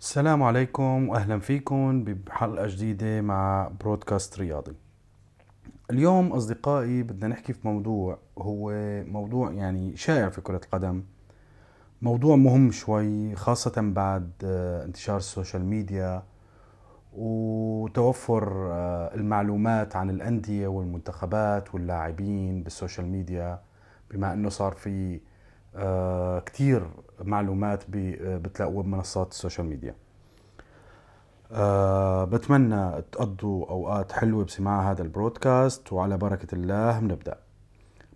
[0.00, 4.72] السلام عليكم واهلا فيكم بحلقة جديدة مع broadcast رياضي.
[5.90, 8.72] اليوم أصدقائي بدنا نحكي في موضوع هو
[9.06, 11.02] موضوع يعني شائع في كرة القدم.
[12.02, 16.22] موضوع مهم شوي خاصة بعد آه، انتشار ال social media
[17.12, 23.60] وتوفر آه، المعلومات عن الأندية والمنتخبات واللاعبين بال social media
[24.10, 25.20] بما إنه صار في
[26.46, 26.90] كتير
[27.20, 29.94] معلومات آه، بتلاقوها بمنصات ال social media.
[31.52, 37.38] أه بتمنى تقضوا أوقات حلوة بسماع هذا ال broadcast وعلى بركة الله بنبدأ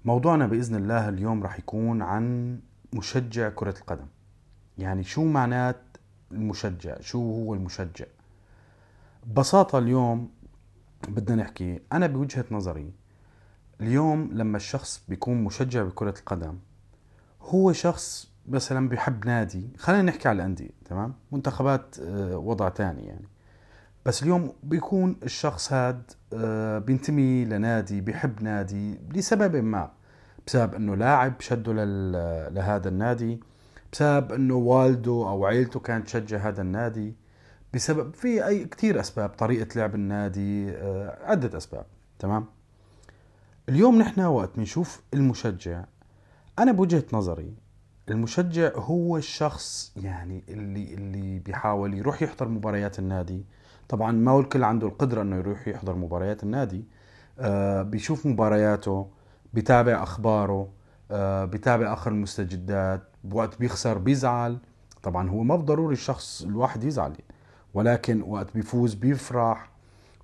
[0.05, 2.59] موضوعنا بإذن الله اليوم رح يكون عن
[2.93, 4.07] مشجع كرة القدم.
[4.79, 5.77] يعني شو معنات
[6.33, 8.07] المشجع؟ شو هو المشجع؟
[9.27, 10.31] ببساطة اليوم
[11.09, 12.93] بدنا نحكي أنا بوجهة نظري
[13.81, 16.59] اليوم لما الشخص بيكون مشجع بكرة القدم
[17.45, 23.29] هو شخص مثلا بيحب نادي خلينا نحكي على الأندية تمام؟ منتخبات آه، وضع تاني يعني.
[24.07, 29.91] بس اليوم بيكون الشخص هاد آه، بينتمي لنادي بيحب نادي لسبب ما.
[30.47, 31.73] بسبب إنه لاعب شده
[32.51, 33.41] لهذا النادي
[33.93, 37.15] بسبب إنه والده أو عيلته كانت تشجع هذا النادي
[37.75, 41.87] بسبب في أي كثير أسباب طريقة لعب النادي آه، عدة أسباب
[42.19, 42.47] تمام؟
[43.69, 45.85] اليوم نحن وقت بنشوف المشجع
[46.59, 47.55] أنا بوجهة نظري
[48.09, 53.45] المشجع هو الشخص يعني اللي اللي بيحاول يروح يحضر مباريات النادي.
[53.89, 56.85] طبعا ما الكل عنده القدرة إنه يروح يحضر مباريات النادي.
[57.39, 59.11] آه بيشوف مبارياته
[59.55, 60.69] بيتابع أخباره
[61.11, 64.59] آه بيتابع آخر المستجدات بوقت بيخسر بيزعل.
[65.03, 67.13] طبعا هو ما ضروري الشخص الواحد يزعل
[67.75, 69.71] ولكن وقت بيفوز بيفرح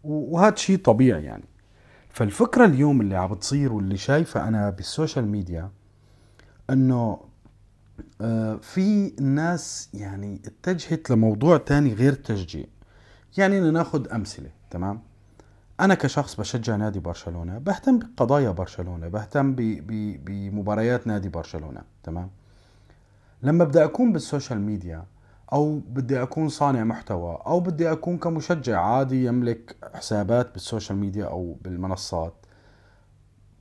[0.04, 1.44] وهذا شيء طبيعي يعني.
[2.08, 5.70] فالفكرة اليوم اللي عم بتصير واللي شايفة أنا بالسوشيال ميديا
[6.72, 7.20] إنه
[8.20, 12.66] آه، في ناس يعني اتجهت لموضوع تاني غير التشجيع
[13.38, 15.00] يعني ناخذ أمثلة تمام؟
[15.80, 19.54] أنا كشخص بشجع نادي برشلونة بهتم بقضايا برشلونة بهتم
[20.24, 22.30] بمباريات نادي برشلونة تمام؟
[23.42, 25.04] لما بدي أكون بال social media
[25.52, 31.24] أو بدي أكون صانع محتوى أو بدي أكون كمشجع عادي يملك حسابات بال social media
[31.24, 32.34] أو بالمنصات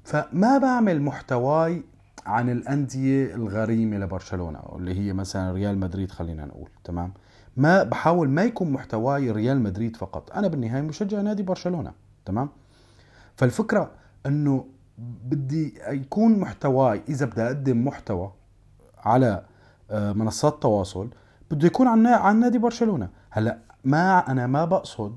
[0.04, 1.84] فما بعمل محتواي
[2.26, 7.14] عن الأندية الغريمة لبرشلونة اللي هي مثلا ريال مدريد خلينا نقول تمام؟
[7.58, 10.32] ما بحاول ما يكون محتواي ريال مدريد فقط.
[10.32, 11.92] أنا بالنهاية مشجع نادي برشلونة
[12.26, 12.50] تمام؟
[13.36, 13.92] فالفكرة
[14.26, 14.66] إنه
[14.98, 18.32] بدي يكون محتواي إذا بدي أقدم محتوى
[18.98, 19.44] على
[19.92, 21.10] آه، منصات التواصل
[21.52, 23.10] بده يكون عن عن نادي برشلونة.
[23.30, 25.16] هلأ ما أنا ما بقصد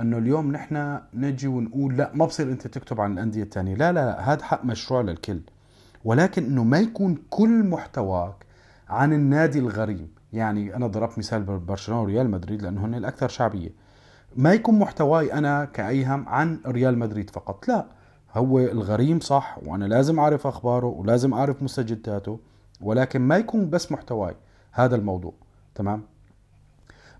[0.00, 4.06] إنه اليوم نحن نجي ونقول لا ما بصير أنت تكتب عن الأندية الثانية لا لا
[4.06, 5.40] لا هذا حق مشروع للكل.
[6.04, 8.34] ولكن إنه ما يكون كل محتواك
[8.88, 10.08] عن النادي الغريم.
[10.32, 13.70] يعني أنا ضربت مثال برشلونة وريال مدريد لأنه هن الأكثر شعبية.
[14.36, 17.68] ما يكون محتواي أنا كأيهم عن ريال مدريد فقط.
[17.68, 17.86] لا
[18.34, 22.40] هو الغريم صح وأنا لازم أعرف أخباره ولازم أعرف مستجداته
[22.80, 24.34] ولكن ما يكون بس محتواي
[24.72, 25.32] هذا الموضوع.
[25.74, 26.02] تمام؟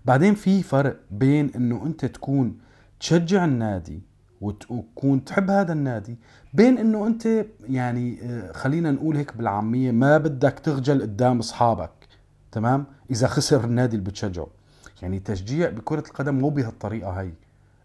[0.05, 2.57] بعدين في فرق بين إنه أنت تكون
[2.99, 4.01] تشجع النادي
[4.43, 6.17] وتكون تحب هذا النادي
[6.53, 11.91] بين إنه أنت يعني آه، خلينا نقول هيك بالعامية ما بدك تخجل قدام أصحابك
[12.51, 14.47] تمام؟ إذا خسر النادي اللي بتشجعه.
[15.01, 17.31] يعني تشجيع بكرة القدم مو بهالطريقة هي.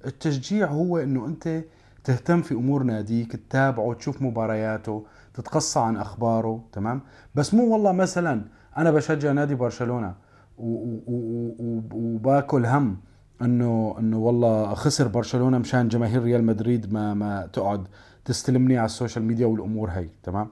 [0.07, 1.65] التشجيع هو إنه أنت
[2.05, 7.01] تهتم في أمور ناديك تتابعه تشوف مبارياته تتقصى عن أخباره تمام؟
[7.35, 8.45] بس مو والله مثلا
[8.77, 10.15] أنا بشجع نادي برشلونة
[11.93, 12.97] وباكل هم
[13.43, 17.89] انه انه والله خسر برشلونة مشان جماهير ريال مدريد ما ما تقعد
[18.25, 20.49] تستلمني على ال social media والأمور هي تمام؟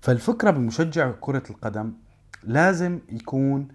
[0.00, 1.92] فالفكرة بمشجع كرة القدم
[2.44, 3.68] لازم يكون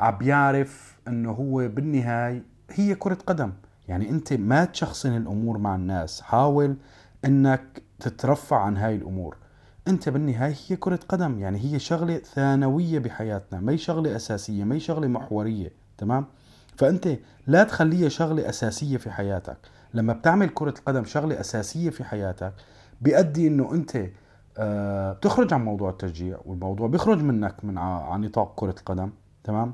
[0.00, 3.52] عم يعرف إنه هو بالنهاية هي كرة قدم.
[3.88, 6.76] يعني أنت ما تشخصن الأمور مع الناس حاول
[7.24, 9.36] إنك تترفع عن هاي الأمور.
[9.88, 14.74] أنت بالنهاية هي كرة قدم يعني هي شغلة ثانوية بحياتنا ما هي شغلة أساسية ما
[14.74, 16.26] هي شغلة محورية تمام؟
[16.80, 17.08] فأنت
[17.46, 19.56] لا تخليها شغلة أساسية في حياتك.
[19.94, 22.52] لما بتعمل كرة القدم شغلة أساسية في حياتك
[23.00, 24.06] بيؤدي إنه أنت
[24.58, 29.10] آه، بتخرج عن موضوع التشجيع والموضوع بيخرج منك من عن نطاق كرة القدم
[29.44, 29.72] تمام؟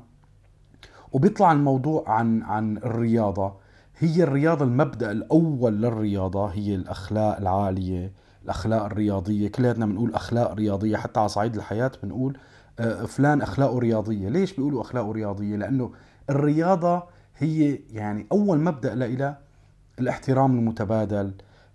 [1.11, 3.53] وبيطلع الموضوع عن عن الرياضة.
[3.97, 8.11] هي الرياضة المبدأ الأول للرياضة هي الأخلاق العالية
[8.43, 9.47] الأخلاق الرياضية.
[9.47, 12.37] كلياتنا بنقول أخلاق رياضية حتى على صعيد الحياة بنقول
[12.79, 14.29] آه، فلان أخلاقه رياضية.
[14.29, 15.91] ليش بيقولوا أخلاقه رياضية؟ لأنه
[16.29, 17.03] الرياضة
[17.37, 19.39] هي يعني أول مبدأ لإلها
[19.99, 21.33] الاحترام المتبادل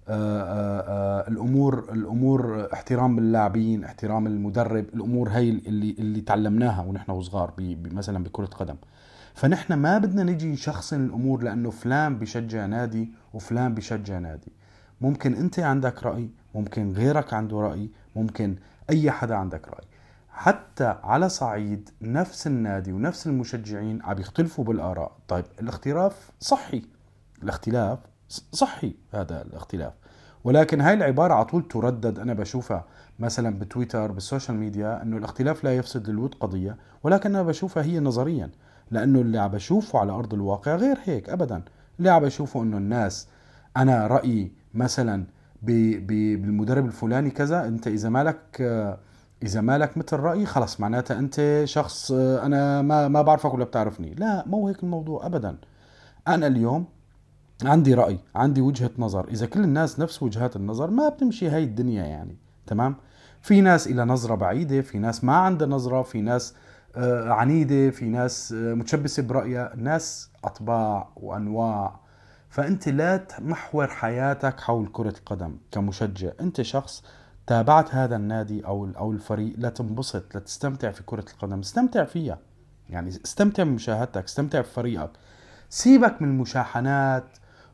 [0.08, 6.82] آآ آه، آآ آه، الأمور الأمور احترام اللاعبين احترام المدرب الأمور هي اللي اللي تعلمناها
[6.82, 7.52] ونحن وصغار
[7.92, 8.76] مثلا بكرة قدم.
[9.34, 14.52] فنحن ما بدنا نجي نشخصن الأمور لأنه فلان بشجع نادي وفلان بشجع نادي.
[15.00, 18.56] ممكن أنت عندك رأي ممكن غيرك عنده رأي ممكن
[18.90, 19.91] أي حدا عندك رأي.
[20.32, 25.12] حتى على صعيد نفس النادي ونفس المشجعين عم يختلفوا بالآراء.
[25.28, 26.82] طيب الاختلاف صحي.
[27.42, 27.98] الاختلاف
[28.52, 29.92] صحي هذا الاختلاف.
[30.44, 32.84] ولكن هاي العبارة على طول تردد أنا بشوفها
[33.18, 38.00] مثلا بتويتر بال social media أنه الاختلاف لا يفسد للود قضية ولكن أنا بشوفها هي
[38.00, 38.50] نظريا.
[38.90, 41.62] لأنه اللي عم بشوفه على أرض الواقع غير هيك أبدا.
[41.98, 43.28] اللي عم بشوفه أنه الناس
[43.76, 45.24] أنا رأيي مثلا
[45.62, 48.62] بالمدرب الفلاني كذا أنت إذا مالك
[49.42, 54.14] إذا مالك مثل رأيي خلص معناتها أنت شخص أنا ما ما بعرفك ولا بتعرفني.
[54.14, 55.56] لا مو هيك الموضوع أبدا.
[56.28, 56.84] أنا اليوم
[57.64, 59.28] عندي رأي عندي وجهة نظر.
[59.28, 62.36] إذا كل الناس نفس وجهات النظر ما بتمشي هاي الدنيا يعني
[62.66, 62.96] تمام؟
[63.42, 66.54] في ناس إلى نظرة بعيدة في ناس ما عندها نظرة في ناس
[66.96, 69.72] آه، عنيدة في ناس آه، متشبثة برأيها.
[69.76, 72.00] ناس أطباع وأنواع.
[72.48, 76.30] فأنت لا تمحور حياتك حول كرة القدم كمشجع.
[76.40, 77.02] أنت شخص
[77.46, 82.38] تابعت هذا النادي أو أو الفريق لتنبسط لتستمتع في كرة القدم استمتع فيها.
[82.90, 85.10] يعني استمتع بمشاهدتك استمتع بفريقك.
[85.68, 87.24] سيبك من المشاحنات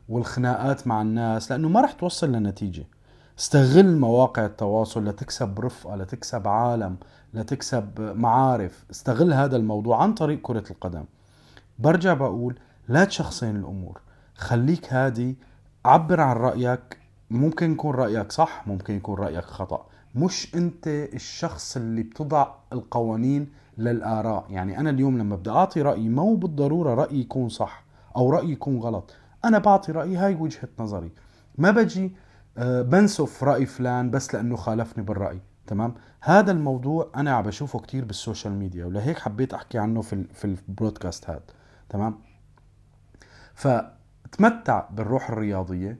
[0.09, 2.85] والخناقات مع الناس لأنه ما رح توصل لنتيجه
[3.39, 6.97] استغل مواقع التواصل لتكسب رفقة لتكسب عالم
[7.33, 8.85] لتكسب معارف.
[8.91, 11.05] استغل هذا الموضوع عن طريق كرة القدم.
[11.79, 14.01] برجع بقول لا تشخصين الأمور.
[14.35, 15.37] خليك هادي
[15.85, 16.98] عبر عن رأيك
[17.31, 19.85] ممكن يكون رأيك صح ممكن يكون رأيك خطأ.
[20.15, 24.45] مش أنت الشخص اللي بتضع القوانين للآراء.
[24.49, 27.83] يعني أنا اليوم لما بدي أعطي رأيي مو بالضرورة رأيي يكون صح
[28.15, 29.13] أو رأيي يكون غلط.
[29.45, 31.11] أنا بعطي رأيي هاي وجهة نظري.
[31.57, 32.11] ما بجي
[32.57, 38.05] آه، بنسف رأي فلان بس لأنه خالفني بالرأي تمام؟ هذا الموضوع أنا عم بشوفه كثير
[38.05, 41.43] بال social media ولهيك حبيت أحكي عنه في في ال broadcast هذا
[41.89, 42.19] تمام؟
[43.53, 45.99] فتمتع بالروح الرياضية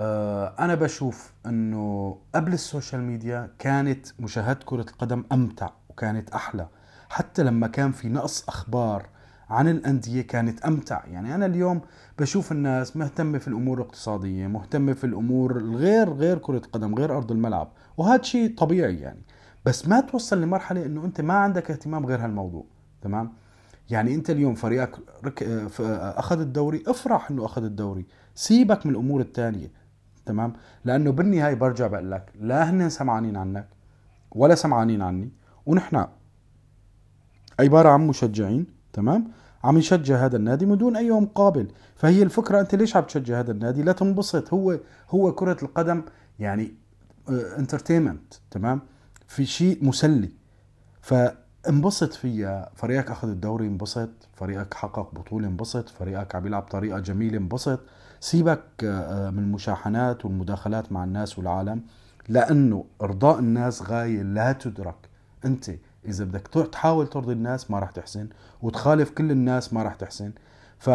[0.00, 6.68] أنا بشوف إنه قبل ال social media كانت مشاهدة كرة القدم أمتع وكانت أحلى.
[7.08, 9.08] حتى لما كان في نقص أخبار
[9.50, 11.06] عن الأندية كانت أمتع.
[11.06, 11.80] يعني أنا اليوم
[12.18, 17.32] بشوف الناس مهتمة في الأمور الاقتصادية مهتمة في الأمور الغير غير كرة القدم غير أرض
[17.32, 19.22] الملعب وهذا شيء طبيعي يعني.
[19.64, 22.64] بس ما توصل لمرحلة أنه أنت ما عندك اهتمام غير هالموضوع
[23.02, 23.32] تمام؟
[23.90, 25.42] يعني أنت اليوم فريقك رك...
[26.00, 29.81] أخذ الدوري افرح أنه أخذ الدوري سيبك من الأمور الثانية
[30.26, 30.52] تمام؟
[30.84, 33.68] لأنه بالنهاية برجع بقول لك لا هن سمعانين عنك
[34.32, 35.30] ولا سمعانين عني
[35.66, 36.06] ونحن
[37.60, 39.30] عبارة عن مشجعين تمام؟
[39.64, 43.52] عم يشجع هذا النادي من دون أي مقابل فهي الفكرة أنت ليش عم تشجع هذا
[43.52, 44.54] النادي؟ لا تنبسط.
[44.54, 44.78] هو
[45.10, 46.02] هو كرة القدم
[46.38, 46.74] يعني
[47.28, 48.80] انترتينمنت آه، تمام؟
[49.26, 50.30] في شيء مسلي.
[51.64, 54.10] فانبسط فيها فريقك أخذ الدوري انبسط.
[54.34, 55.88] فريقك حقق بطولة انبسط.
[55.88, 57.80] فريقك عم يلعب بطريقة جميلة انبسط.
[58.20, 61.82] سيبك آه، من المشاحنات والمداخلات مع الناس والعالم
[62.28, 65.08] لأنه أرضاء الناس غاية لا تدرك.
[65.44, 65.70] أنت
[66.04, 68.28] إذا بدك تحاول ترضي الناس ما راح تحسن
[68.62, 70.32] وتخالف كل الناس ما راح تحسن.
[70.78, 70.90] ف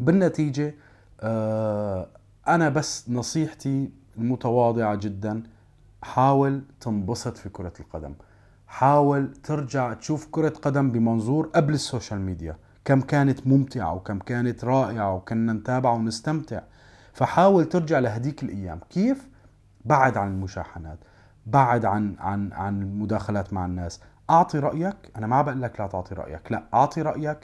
[0.00, 0.74] بالنتيجة
[1.20, 2.08] آه
[2.48, 5.42] أنا بس نصيحتي المتواضعة جدا
[6.02, 8.14] حاول تنبسط في كرة القدم.
[8.70, 12.56] حاول ترجع تشوف كرة قدم بمنظور قبل السوشيال ميديا.
[12.84, 16.60] كم كانت ممتعة وكم كانت رائعة وكنا نتابع ونستمتع.
[17.12, 18.80] فحاول ترجع لهديك الأيام.
[18.90, 19.28] كيف؟
[19.84, 20.98] بعد عن المشاحنات
[21.46, 24.00] بعد عن عن عن المداخلات مع الناس.
[24.30, 24.96] أعطي رأيك.
[25.16, 26.52] أنا ما بقول لك لا تعطي رأيك.
[26.52, 27.38] لا أعطي رأيك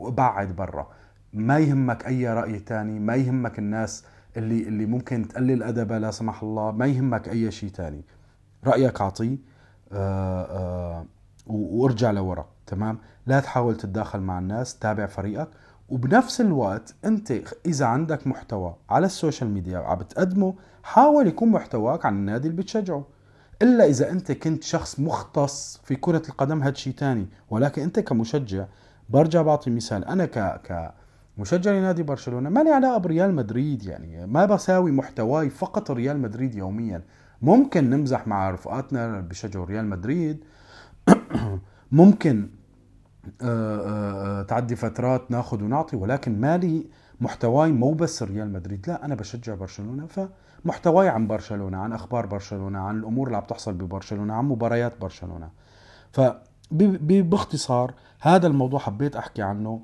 [0.00, 0.88] وأبعد برا.
[1.32, 2.98] ما يهمك أي رأي تاني.
[2.98, 4.04] ما يهمك الناس
[4.36, 6.70] اللي اللي ممكن تقلل أدبها لا سمح الله.
[6.70, 8.04] ما يهمك أي شيء تاني.
[8.66, 9.36] رأيك أعطيه
[9.92, 11.06] آه، آه،
[11.46, 15.48] وارجع لورا تمام؟ لا تحاول تتداخل مع الناس تابع فريقك
[15.88, 17.32] وبنفس الوقت أنت
[17.66, 22.62] إذا عندك محتوى على ال social media عم بتقدمه حاول يكون محتواك عن النادي اللي
[22.62, 23.04] بتشجعه.
[23.62, 28.64] إلا إذا أنت كنت شخص مختص في كرة القدم هاد شيء تاني ولكن أنت كمشجع
[29.08, 30.04] برجع بعطي مثال.
[30.04, 30.92] أنا ك ك
[31.38, 36.54] مشجع لنادي برشلونة ما لي علاقة بريال مدريد يعني ما بساوي محتواي فقط ريال مدريد
[36.54, 37.02] يوميا.
[37.44, 40.44] ممكن نمزح مع رفقاتنا اللي بيشجعوا ريال مدريد.
[41.92, 42.48] ممكن
[43.42, 46.86] آه، آه، آه، تعدي فترات ناخذ ونعطي ولكن مالي
[47.20, 48.88] محتواي مو بس ريال مدريد.
[48.88, 53.72] لا أنا بشجع برشلونة فمحتواي عن برشلونة عن أخبار برشلونة عن الأمور اللي عم تحصل
[53.72, 55.50] ببرشلونة عن مباريات برشلونة.
[56.12, 56.20] ف
[56.70, 59.80] باختصار هذا الموضوع حبيت أحكي عنه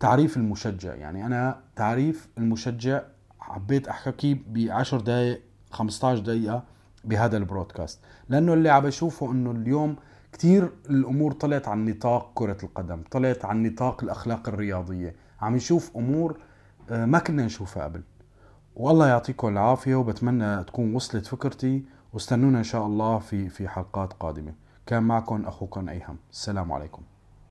[0.00, 0.94] تعريف المشجع.
[0.94, 3.02] يعني أنا تعريف المشجع
[3.40, 5.40] حبيت أحكي ب 10 دقائق
[5.70, 6.64] 15 دقيقة
[7.04, 8.00] بهذا البرودكاست.
[8.28, 9.96] لأنه اللي عم بشوفه إنه اليوم
[10.32, 15.14] كتير الأمور طلعت عن نطاق كرة القدم طلعت عن نطاق الأخلاق الرياضية.
[15.40, 16.38] عم نشوف أمور
[16.90, 18.02] آه، ما كنا نشوفها قبل.
[18.76, 21.84] والله يعطيكم العافية وبتمنى تكون وصلت فكرتي.
[22.12, 24.52] واستنونا إن شاء الله في في حلقات قادمة.
[24.86, 26.16] كان معكم أخوكم أيهم.
[26.32, 27.02] السلام عليكم.